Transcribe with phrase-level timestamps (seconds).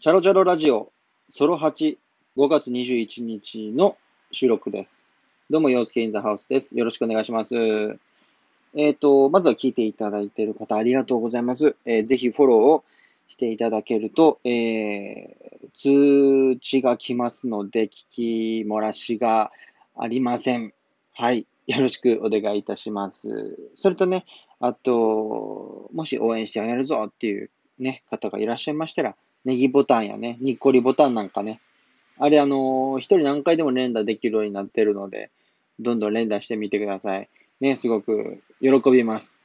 [0.00, 0.92] チャロチャロラジオ、
[1.28, 1.96] ソロ8、
[2.36, 3.96] 5月21日の
[4.30, 5.16] 収録です。
[5.50, 6.78] どうも、洋介インザハウスです。
[6.78, 7.98] よろしくお願いします。
[8.76, 11.74] えっ、と、まずは聞いていただいている方、ありがとうございます。
[11.84, 12.84] えーぜひフォローを
[13.26, 19.50] していただけると、えー通知が来ますので、聞き漏らしが
[19.96, 20.72] ありません。
[21.12, 21.44] はい。
[21.66, 23.58] よろしくお願いいたします。
[23.74, 24.26] それとね、
[24.60, 29.16] あと、もし応援してあげるぞっていうね、方がいらっしゃいましたら、
[29.48, 31.62] ネギボタンやね、にっこりボタンなんかね、
[32.18, 35.30] あれあのー一人何回でも連打できるようになってるので、
[35.80, 37.30] どんどん連打してみてください。
[37.58, 39.40] ね、すごく喜びます。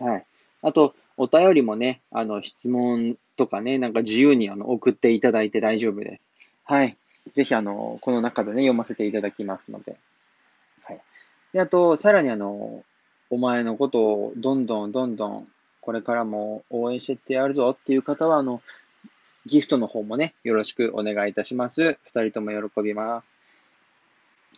[0.00, 0.26] はい。
[0.62, 6.34] あと、お便りもね、あの、質問とかね、なんか自由にあの送っていただいて大丈夫です。
[6.64, 6.96] はい。
[7.32, 9.96] ぜひあの、この中でね、読ませていただきますので。
[10.82, 11.00] はい。
[11.52, 12.82] で、あと、さらにあの、
[13.30, 15.48] お前のことをどんどんどんどん、
[15.80, 18.60] これからも応援してってやるぞっていう方は、あの、
[19.46, 21.98] ギフトの方もね、よろしくお願いいたします。
[22.02, 23.38] 二人とも喜びます。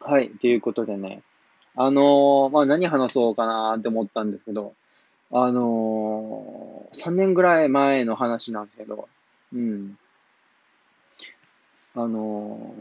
[0.00, 0.30] はい。
[0.30, 1.22] ということでね、
[1.76, 4.74] あのーまあ、何話そうかなって思ったんですけど、
[5.30, 9.08] あのー、3年ぐらい前の話なんですけど、
[9.54, 9.96] うん。
[11.94, 12.74] あの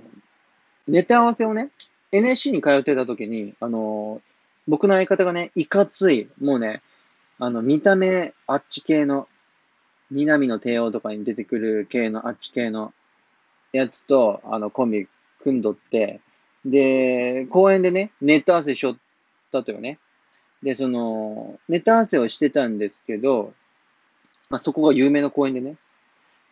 [0.89, 1.69] ー、ネタ合わせをね、
[2.11, 4.21] NSC に通ってた時に、あの
[4.67, 6.81] 僕の相方がね、いかつい、もうね、
[7.39, 9.27] あの、見た目、あっち系の、
[10.11, 12.93] 南の帝王とかに出てくる系の、あっち系の
[13.71, 15.07] やつと、あの、コンビ
[15.39, 16.19] 組んどって、
[16.65, 18.97] で、公園でね、ネタ合わせしよっ
[19.51, 19.97] たとよね。
[20.61, 23.53] で、その、ネタ合わせをしてたんですけど、
[24.49, 25.77] まあ、そこが有名な公園でね、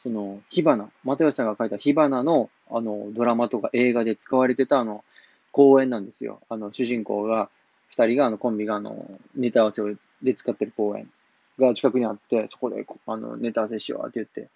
[0.01, 5.03] その、火花、又吉さんが書いた火花の、あの、ドラマとか映画で使われてたあの、
[5.51, 6.39] 公園なんですよ。
[6.47, 7.49] あの、主人公が、
[7.89, 11.09] 二人が、あの、コンビが、あの、ネタ合わせをで使ってる公園
[11.59, 14.49] が近くにあって、そこで、こあの、ネタ合わせしようって言って、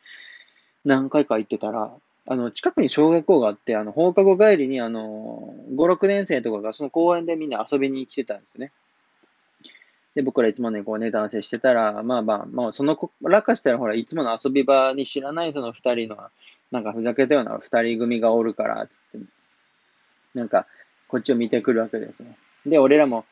[0.86, 1.92] 何回か行ってたら、
[2.26, 8.72] あの、近くに小学校があって、あの、放課後帰りに、あの、5、6年生とかがその公園でみんな遊びに来てたんですね。
[10.16, 16.18] で、僕らいつもね、こうネタ合わせしてたら、まあまあ、まあ、その子らかしたら、ほら、いつもの遊び場に知らないその二人の、
[16.72, 19.26] なんかふざけたような二人組がおるから、つって、
[20.36, 20.68] なんか、
[21.08, 22.38] こっちを見てくるわけですね。
[22.66, 23.26] で、俺らも、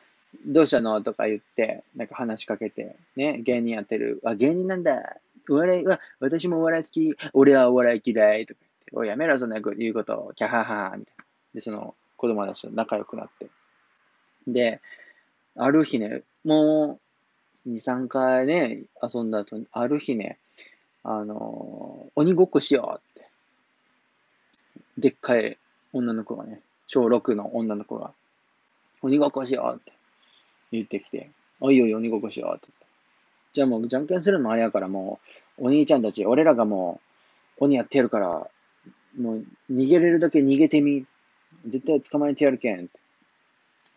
[0.46, 1.02] どうしたの？
[1.02, 4.20] とか言って、なんか話しかけて、ね、芸人やってる。
[4.24, 5.16] あ、芸人なんだ。
[5.50, 7.16] お笑い、うわ、私もお笑い好き。
[7.32, 8.46] 俺はお笑い嫌い。
[8.46, 10.32] とか言って、おい、やめろ、そんな言うこと。
[10.36, 11.24] キャハハみたいな。
[11.54, 13.48] で、その、子供たちと仲良くなって。
[14.46, 14.80] で、
[15.56, 16.98] ある日ね、も
[17.66, 20.38] う、2、3回ね、遊んだ後に、ある日ね、
[21.04, 23.28] あの鬼ごっこしようって。
[24.98, 25.58] でっかい
[25.92, 28.12] 女の子がね、小6の女の子が、
[29.02, 29.92] 鬼ごっこしようって
[30.72, 32.86] 言ってきて、おいおい鬼ごっこしようって言って。
[33.52, 35.20] じゃあもう、じゃんけんするのもあれやからも
[35.58, 37.00] う、お兄ちゃんたち、俺らがも
[37.58, 38.46] う、鬼やってやるから、
[39.18, 41.04] もう、逃げれるだけ逃げてみ。
[41.66, 42.88] 絶対捕まえてやるけん。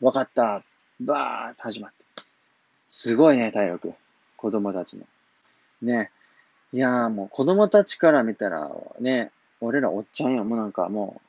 [0.02, 0.63] わかった。
[1.00, 2.06] バーって始まって。
[2.88, 3.94] すごいね、体力。
[4.36, 5.06] 子供たちの。
[5.81, 6.12] ね。
[6.74, 8.69] いやーもう子供たちから見たら、
[9.00, 9.31] ね、
[9.62, 10.44] 俺らおっちゃんや。
[10.44, 11.25] もうなんかもう、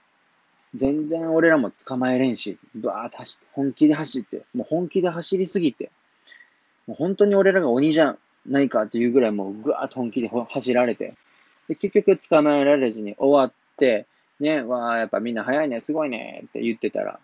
[0.74, 5.90] 全然俺らも捕まえれんし、バーって走って、本気で走って、もう本気で走りすぎて、
[6.86, 11.14] もう本当に俺らが鬼じゃないかっていうぐらいもうぐわーっと本気で走られて、
[11.68, 14.06] で、結局捕まえられずに終わって、
[14.40, 17.18] ね、わあ、やっぱみんな早いね、すごいねって言ってたら、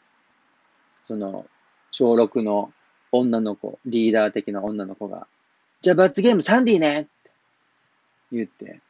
[1.04, 1.46] その、
[1.90, 2.72] 小6の
[3.12, 5.26] 女の子、リーダー的な女の子が、
[5.80, 7.10] じゃあ罰ゲームサンディねって
[8.32, 8.80] 言って、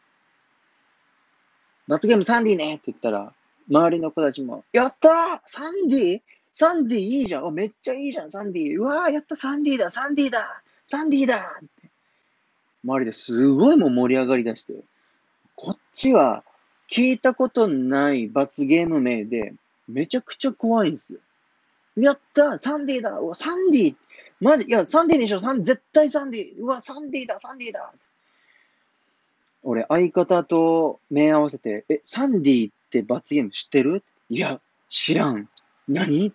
[1.88, 3.32] 罰ゲームサンディねって言ったら、
[3.68, 5.40] 周りの子たちも、やったー！
[5.46, 6.20] サンディ？
[6.52, 7.46] サンディいいじゃん。
[7.46, 8.30] おめっちゃいいじゃん。
[8.30, 8.78] サンディ。
[8.78, 9.36] うわーやった。
[9.36, 9.90] サンディだ。
[9.90, 10.62] サンディだ。
[10.84, 11.58] サンディだ。
[11.58, 11.88] って
[12.84, 14.74] 周りですごいもう盛り上がりだして、
[15.56, 16.44] こっちは
[16.90, 19.54] 聞いたことない罰ゲーム名で、
[19.88, 21.20] めちゃくちゃ怖いんですよ。
[21.96, 23.18] やったサンディだ。
[23.18, 23.96] うわ、サンディ。
[24.40, 24.64] マジ？
[24.64, 25.38] いや、サンディにしろ。
[25.38, 26.58] サン、絶対サンディ。
[26.58, 27.38] うわ、サンディだ。
[27.38, 27.92] サンディだ。
[29.62, 34.04] 俺、相方と目合わせて、え、サンディって罰ゲーム知ってる？
[34.28, 35.48] いや、知らん。
[35.88, 36.32] 何？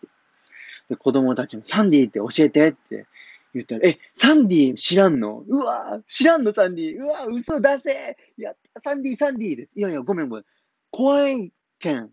[0.90, 3.06] で、子供たちも、サンディって教えてって
[3.54, 5.44] 言ったら、え、サンディ知らんの？
[5.48, 9.70] うわ知らんのサンディうわ嘘だぜやったサンディサンディで。
[9.76, 10.46] いやいや、ごめんごめん。
[10.92, 12.10] 怖いけん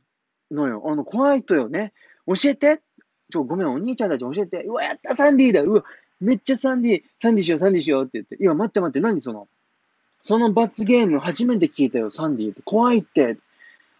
[0.50, 0.82] のよ。
[0.86, 1.92] あの、怖いとよね。
[2.26, 2.80] 教えて
[3.30, 4.62] ちょ、ごめん、お兄ちゃんたち教えて。
[4.64, 5.84] うわ、やったサンディだうわ、
[6.20, 8.36] めっちゃサンディ、サンディしよう、サンディしようって言って。
[8.36, 9.48] いや、待って待って、何その、
[10.22, 12.62] その罰ゲーム初めて聞いたよ、サンディって。
[12.64, 13.38] 怖いって。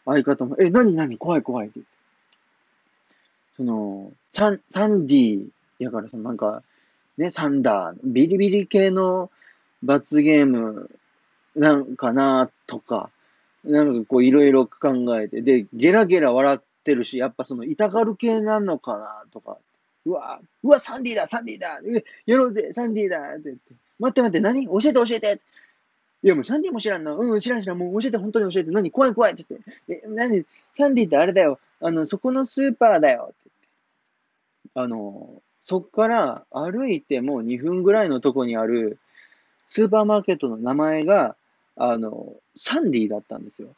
[0.05, 1.17] 相方も、え、何何？
[1.19, 1.89] 怖い怖いってって。
[3.56, 5.47] その、サン、サンディ、
[5.79, 6.62] やから、そのなんか、
[7.17, 9.31] ね、サンダー、ビリビリ系の
[9.83, 10.91] 罰ゲーム
[11.55, 13.11] なんかなとか、
[13.65, 19.59] なんかこういろいろ考えて、で、ゲラゲラ笑ってるし、やっぱその痛がる系なのかなとか、
[20.05, 21.81] うわ、うわ、サンディだ、サンディだ、
[22.27, 23.61] やろうぜ、サンディだって言って、
[24.01, 24.67] 待って待って、何？
[24.67, 25.41] 教えて教えて。
[26.25, 27.19] いやもうサンディも知らんの。
[27.19, 27.79] うん、知らん知らん。
[27.79, 28.71] もう教えて、本当に教えて。
[28.71, 30.03] 何怖い怖いって言って。
[30.06, 30.47] え、何？
[30.73, 31.59] サンディってあれだよ。
[31.82, 33.29] あの、そこのスーパーだよ。
[33.31, 34.71] ってって。
[34.75, 38.99] あの、そっから歩いてもう2分ぐらいのとこにある
[39.69, 41.37] スーパーマーケットの名前が、
[41.76, 43.69] あの、サンディだったんですよ。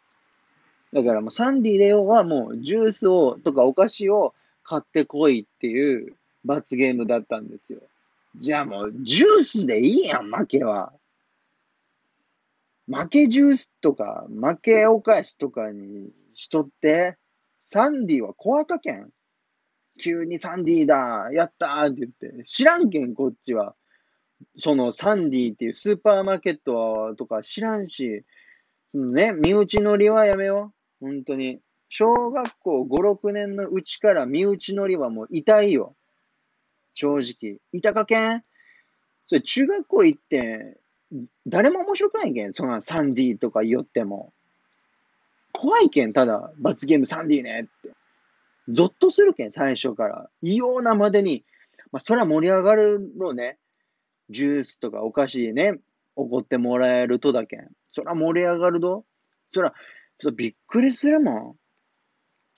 [0.92, 6.14] だからもうサンディで要はもうジュースをとかお菓子を買ってこいっていう
[6.44, 7.80] 罰ゲームだったんですよ。
[8.36, 10.92] じゃあもうジュースでいいやん、負けは。
[12.88, 17.16] 負けジュースとか負けお菓子とかにしとって、
[17.62, 19.10] サンディは怖かけん。
[19.98, 22.44] 急にサンディだ、やったーって言って。
[22.44, 23.74] 知らんけん、こっちは。
[24.56, 28.24] そのサンディっていうスーパーマーケットとか知らんし、
[28.92, 31.04] そのね、身内乗りはやめよう。
[31.06, 31.60] 本当に。
[31.88, 35.96] 小学校5、6年のうちから身内乗りはもう痛いよ。
[36.94, 37.58] 正直。
[37.72, 38.44] 痛かけん？
[39.26, 40.78] それ中学校行って、
[41.46, 42.52] 誰も面白くないけん。
[42.52, 44.32] そんなサンディとか言っても。
[45.52, 47.90] 怖いけん、ただ、罰ゲームサンディねって。
[48.68, 50.28] ゾッとするけん、最初から。
[50.42, 51.44] 異様なまでに。
[51.92, 53.58] まあ、そりゃ盛り上がるのね。
[54.28, 55.78] ジュースとかお菓子ね、
[56.16, 57.70] 怒ってもらえるとだけん。
[57.88, 59.04] そら盛り上がるど。
[59.52, 59.72] そら、
[60.20, 61.56] そびっくりするもん。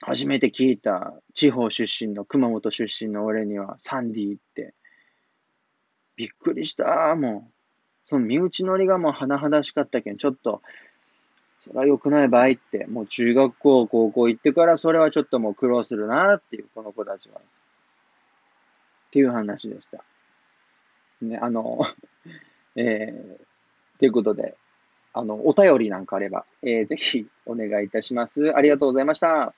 [0.01, 4.73] 初めて聞いた地方出身の熊本出身の俺にはサンディって。
[6.15, 7.58] びっくりした、もう。
[8.09, 10.61] その身内乗りがもう甚だしかったけん、ちょっと、
[11.57, 17.39] それは良くない場合って、もう中学校、高校行ってからそれはちょっともう苦労するなっていう、この子たちは。
[17.39, 17.41] っ
[19.11, 20.03] ていう話でした。
[21.21, 21.79] ね、あの、
[22.75, 24.55] えー、ということで、
[25.13, 28.55] あの、お便りなんかあれば、えー、ぜひお願いいたします。
[28.55, 29.53] ありがとうございました。